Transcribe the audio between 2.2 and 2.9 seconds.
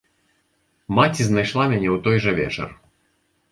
жа вечар.